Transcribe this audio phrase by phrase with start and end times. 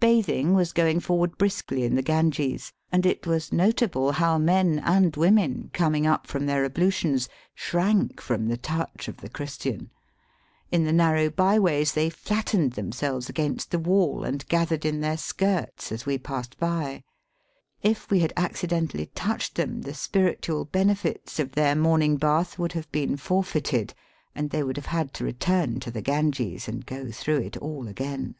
[0.00, 5.16] Bathing was going forward briskly in the Ganges, and it was notable how men and
[5.16, 9.88] women, coming up from their ablutions, shrank from the touch of the Christian.
[10.70, 15.86] In the narrow byeways they flattened themselves against the wall and gathered in their skirts
[15.86, 15.94] Digitized by VjOOQIC THE HOLY CITY.
[15.94, 17.02] 213 as we passed by.
[18.04, 22.92] If we had accidentally touched them, the spiritual benefits of their morning bath would have
[22.92, 23.94] been forfeited,
[24.34, 27.88] and they would have had to return to the Ganges and go through it all
[27.88, 28.34] again.